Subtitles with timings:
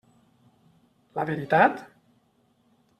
[1.19, 1.87] La veritat?